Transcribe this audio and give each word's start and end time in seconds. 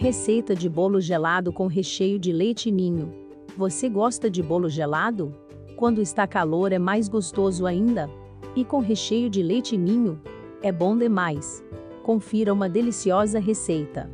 Receita 0.00 0.54
de 0.54 0.68
bolo 0.68 1.00
gelado 1.00 1.52
com 1.52 1.66
recheio 1.66 2.20
de 2.20 2.32
leite 2.32 2.70
ninho. 2.70 3.12
Você 3.56 3.88
gosta 3.88 4.30
de 4.30 4.40
bolo 4.40 4.68
gelado? 4.68 5.34
Quando 5.74 6.00
está 6.00 6.24
calor 6.24 6.70
é 6.70 6.78
mais 6.78 7.08
gostoso 7.08 7.66
ainda. 7.66 8.08
E 8.54 8.64
com 8.64 8.78
recheio 8.78 9.28
de 9.28 9.42
leite 9.42 9.76
ninho? 9.76 10.22
É 10.62 10.70
bom 10.70 10.96
demais. 10.96 11.64
Confira 12.04 12.54
uma 12.54 12.68
deliciosa 12.68 13.40
receita. 13.40 14.08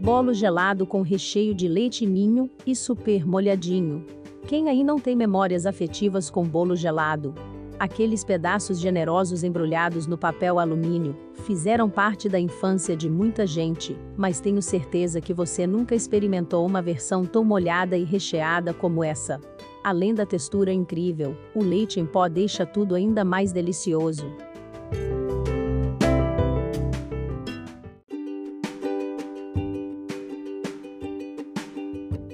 Bolo 0.00 0.32
gelado 0.32 0.86
com 0.86 1.02
recheio 1.02 1.52
de 1.52 1.66
leite 1.66 2.06
ninho 2.06 2.48
e 2.64 2.76
super 2.76 3.26
molhadinho. 3.26 4.06
Quem 4.46 4.68
aí 4.68 4.84
não 4.84 5.00
tem 5.00 5.16
memórias 5.16 5.66
afetivas 5.66 6.30
com 6.30 6.44
bolo 6.44 6.76
gelado? 6.76 7.34
Aqueles 7.78 8.22
pedaços 8.22 8.78
generosos 8.78 9.42
embrulhados 9.42 10.06
no 10.06 10.16
papel 10.16 10.60
alumínio 10.60 11.16
fizeram 11.44 11.90
parte 11.90 12.28
da 12.28 12.38
infância 12.38 12.96
de 12.96 13.10
muita 13.10 13.46
gente, 13.46 13.96
mas 14.16 14.40
tenho 14.40 14.62
certeza 14.62 15.20
que 15.20 15.34
você 15.34 15.66
nunca 15.66 15.94
experimentou 15.94 16.64
uma 16.64 16.80
versão 16.80 17.24
tão 17.24 17.44
molhada 17.44 17.96
e 17.96 18.04
recheada 18.04 18.72
como 18.72 19.02
essa. 19.02 19.40
Além 19.82 20.14
da 20.14 20.24
textura 20.24 20.72
incrível, 20.72 21.36
o 21.54 21.62
leite 21.62 21.98
em 21.98 22.06
pó 22.06 22.28
deixa 22.28 22.64
tudo 22.64 22.94
ainda 22.94 23.24
mais 23.24 23.52
delicioso. 23.52 24.24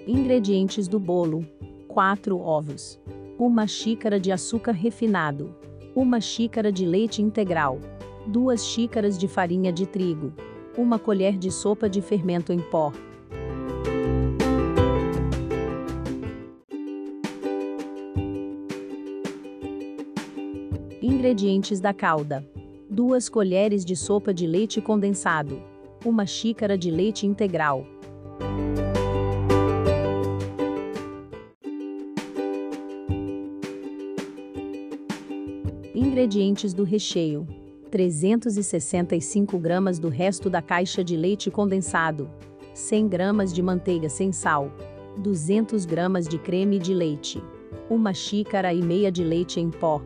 Ingredientes 0.07 0.87
do 0.87 1.01
bolo: 1.01 1.45
4 1.89 2.39
ovos 2.39 3.00
uma 3.47 3.67
xícara 3.67 4.21
de 4.21 4.31
açúcar 4.31 4.73
refinado, 4.73 5.55
uma 5.97 6.21
xícara 6.21 6.71
de 6.71 6.85
leite 6.85 7.23
integral, 7.23 7.79
duas 8.27 8.67
xícaras 8.67 9.17
de 9.17 9.27
farinha 9.27 9.73
de 9.73 9.87
trigo, 9.87 10.31
uma 10.77 10.99
colher 10.99 11.39
de 11.39 11.51
sopa 11.51 11.89
de 11.89 12.03
fermento 12.03 12.53
em 12.53 12.61
pó. 12.61 12.93
Ingredientes 21.01 21.81
da 21.81 21.95
calda: 21.95 22.47
2 22.91 23.29
colheres 23.31 23.87
de 23.87 23.97
sopa 23.97 24.35
de 24.35 24.47
leite 24.47 24.83
condensado, 24.83 25.63
uma 26.05 26.27
xícara 26.27 26.77
de 26.77 26.91
leite 26.91 27.27
integral. 27.27 27.87
Ingredientes 35.95 36.73
do 36.73 36.85
recheio: 36.85 37.49
365 37.91 39.59
gramas 39.59 39.99
do 39.99 40.09
resto 40.09 40.49
da 40.49 40.63
caixa 40.63 41.03
de 41.03 41.17
leite 41.17 41.51
condensado, 41.51 42.31
100 42.73 43.09
gramas 43.09 43.53
de 43.53 43.61
manteiga 43.61 44.09
sem 44.09 44.31
sal, 44.31 44.71
200 45.19 45.85
gramas 45.85 46.29
de 46.29 46.39
creme 46.39 46.79
de 46.79 46.95
leite, 46.95 47.43
uma 47.89 48.15
xícara 48.15 48.73
e 48.73 48.81
meia 48.81 49.11
de 49.11 49.25
leite 49.25 49.59
em 49.59 49.69
pó. 49.69 50.01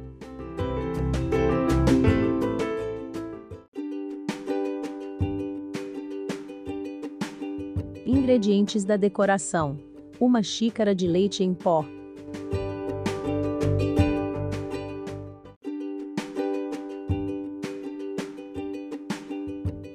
Ingredientes 8.07 8.87
da 8.87 8.97
decoração: 8.97 9.79
uma 10.19 10.43
xícara 10.43 10.95
de 10.95 11.07
leite 11.07 11.45
em 11.45 11.53
pó, 11.53 11.85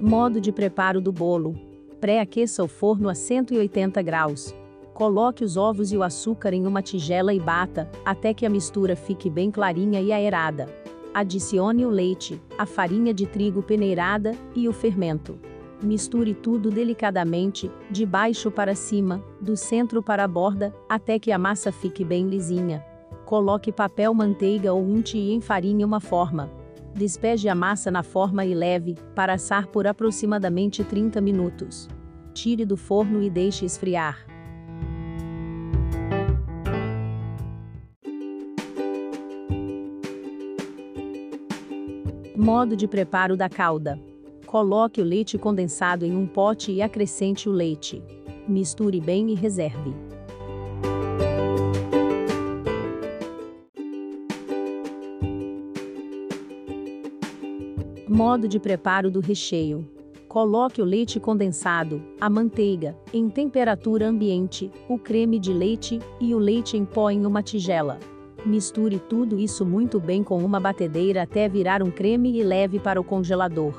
Modo 0.02 0.40
de 0.40 0.50
preparo 0.50 1.02
do 1.02 1.12
bolo. 1.12 1.60
Pré-aqueça 2.00 2.64
o 2.64 2.70
forno 2.70 3.10
a 3.10 3.14
180 3.14 4.02
graus. 4.02 4.56
Coloque 4.94 5.44
os 5.44 5.58
ovos 5.58 5.92
e 5.92 5.98
o 5.98 6.04
açúcar 6.04 6.54
em 6.54 6.66
uma 6.66 6.82
tigela 6.82 7.34
e 7.34 7.40
bata, 7.40 7.92
até 8.06 8.34
que 8.34 8.46
a 8.46 8.50
mistura 8.50 8.96
fique 8.96 9.30
bem 9.30 9.52
clarinha 9.52 10.00
e 10.00 10.14
aerada. 10.14 10.74
Adicione 11.14 11.86
o 11.86 11.90
leite, 11.90 12.42
a 12.58 12.66
farinha 12.66 13.14
de 13.14 13.26
trigo 13.26 13.62
peneirada 13.62 14.32
e 14.56 14.70
o 14.70 14.74
fermento. 14.74 15.38
Misture 15.84 16.34
tudo 16.34 16.70
delicadamente, 16.70 17.70
de 17.92 18.06
baixo 18.06 18.50
para 18.50 18.76
cima, 18.76 19.22
do 19.42 19.58
centro 19.58 20.02
para 20.02 20.24
a 20.24 20.28
borda, 20.30 20.74
até 20.88 21.20
que 21.20 21.30
a 21.30 21.38
massa 21.38 21.74
fique 21.74 22.06
bem 22.06 22.30
lisinha. 22.30 22.82
Coloque 23.26 23.70
papel 23.70 24.14
manteiga 24.14 24.72
ou 24.72 24.82
unte 24.82 25.18
e 25.18 25.34
enfarinhe 25.34 25.84
uma 25.84 26.00
forma. 26.00 26.59
Despeje 26.94 27.48
a 27.48 27.56
massa 27.56 27.90
na 27.90 28.04
forma 28.04 28.46
e 28.46 28.54
leve, 28.54 28.98
para 29.16 29.34
assar 29.34 29.68
por 29.68 29.88
aproximadamente 29.88 30.84
30 30.84 31.22
minutos. 31.22 31.88
Tire 32.34 32.66
do 32.66 32.76
forno 32.76 33.22
e 33.22 33.30
deixe 33.30 33.66
esfriar. 33.66 34.26
Modo 42.36 42.76
de 42.76 42.88
preparo 42.88 43.36
da 43.36 43.50
calda. 43.50 44.00
Coloque 44.46 45.02
o 45.02 45.04
leite 45.04 45.38
condensado 45.38 46.06
em 46.06 46.16
um 46.16 46.26
pote 46.26 46.72
e 46.72 46.82
acrescente 46.82 47.48
o 47.48 47.52
leite. 47.52 48.02
Misture 48.48 49.00
bem 49.00 49.30
e 49.30 49.36
reserve. 49.36 50.09
Modo 58.12 58.48
de 58.48 58.60
preparo 58.60 59.12
do 59.12 59.20
recheio. 59.20 59.88
Coloque 60.28 60.82
o 60.82 60.86
leite 60.86 61.20
condensado, 61.20 62.02
a 62.20 62.28
manteiga, 62.28 62.98
em 63.14 63.30
temperatura 63.30 64.08
ambiente, 64.08 64.72
o 64.88 64.98
creme 64.98 65.38
de 65.38 65.54
leite 65.54 66.00
e 66.20 66.34
o 66.34 66.40
leite 66.40 66.76
em 66.76 66.86
pó 66.86 67.12
em 67.12 67.24
uma 67.24 67.44
tigela. 67.44 68.00
Misture 68.44 68.98
tudo 68.98 69.38
isso 69.38 69.64
muito 69.64 70.00
bem 70.00 70.24
com 70.24 70.44
uma 70.44 70.60
batedeira 70.60 71.22
até 71.22 71.48
virar 71.48 71.84
um 71.84 71.92
creme 71.92 72.36
e 72.36 72.42
leve 72.42 72.80
para 72.80 73.00
o 73.00 73.04
congelador. 73.04 73.76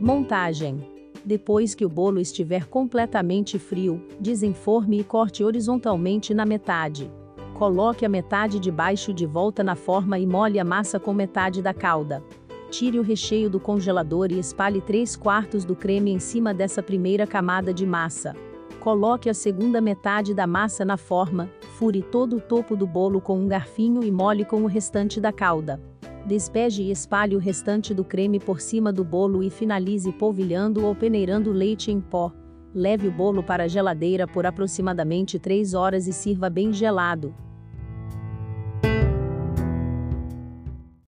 Montagem 0.00 0.95
depois 1.26 1.74
que 1.74 1.84
o 1.84 1.88
bolo 1.88 2.20
estiver 2.20 2.66
completamente 2.66 3.58
frio, 3.58 4.00
desenforme 4.20 5.00
e 5.00 5.04
corte 5.04 5.42
horizontalmente 5.42 6.32
na 6.32 6.46
metade. 6.46 7.10
Coloque 7.54 8.06
a 8.06 8.08
metade 8.08 8.60
de 8.60 8.70
baixo 8.70 9.12
de 9.12 9.26
volta 9.26 9.64
na 9.64 9.74
forma 9.74 10.20
e 10.20 10.26
molhe 10.26 10.60
a 10.60 10.64
massa 10.64 11.00
com 11.00 11.12
metade 11.12 11.60
da 11.60 11.74
calda. 11.74 12.22
Tire 12.70 13.00
o 13.00 13.02
recheio 13.02 13.50
do 13.50 13.58
congelador 13.58 14.30
e 14.30 14.38
espalhe 14.38 14.80
3 14.80 15.16
quartos 15.16 15.64
do 15.64 15.74
creme 15.74 16.12
em 16.12 16.20
cima 16.20 16.54
dessa 16.54 16.80
primeira 16.80 17.26
camada 17.26 17.74
de 17.74 17.84
massa. 17.84 18.36
Coloque 18.78 19.28
a 19.28 19.34
segunda 19.34 19.80
metade 19.80 20.32
da 20.32 20.46
massa 20.46 20.84
na 20.84 20.96
forma, 20.96 21.50
fure 21.76 22.02
todo 22.02 22.36
o 22.36 22.40
topo 22.40 22.76
do 22.76 22.86
bolo 22.86 23.20
com 23.20 23.36
um 23.36 23.48
garfinho 23.48 24.04
e 24.04 24.12
molhe 24.12 24.44
com 24.44 24.62
o 24.62 24.66
restante 24.66 25.20
da 25.20 25.32
calda. 25.32 25.80
Despeje 26.26 26.82
e 26.82 26.90
espalhe 26.90 27.36
o 27.36 27.38
restante 27.38 27.94
do 27.94 28.02
creme 28.02 28.40
por 28.40 28.60
cima 28.60 28.92
do 28.92 29.04
bolo 29.04 29.44
e 29.44 29.48
finalize 29.48 30.10
polvilhando 30.12 30.84
ou 30.84 30.92
peneirando 30.92 31.52
leite 31.52 31.92
em 31.92 32.00
pó. 32.00 32.32
Leve 32.74 33.06
o 33.06 33.12
bolo 33.12 33.44
para 33.44 33.62
a 33.62 33.68
geladeira 33.68 34.26
por 34.26 34.44
aproximadamente 34.44 35.38
3 35.38 35.72
horas 35.72 36.08
e 36.08 36.12
sirva 36.12 36.50
bem 36.50 36.72
gelado. 36.72 37.32